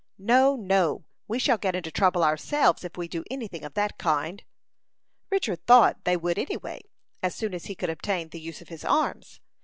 "No, 0.17 0.55
no; 0.55 1.05
we 1.27 1.37
shall 1.37 1.59
get 1.59 1.75
into 1.75 1.91
trouble 1.91 2.23
ourselves 2.23 2.83
if 2.83 2.97
we 2.97 3.07
do 3.07 3.23
any 3.29 3.47
thing 3.47 3.63
of 3.63 3.75
that 3.75 3.99
kind." 3.99 4.43
Richard 5.29 5.67
thought 5.67 6.05
they 6.05 6.17
would 6.17 6.39
any 6.39 6.57
way, 6.57 6.81
as 7.21 7.35
soon 7.35 7.53
as 7.53 7.65
he 7.65 7.75
could 7.75 7.91
obtain 7.91 8.29
the 8.29 8.41
use 8.41 8.61
of 8.61 8.69
his 8.69 8.83
arms. 8.83 9.41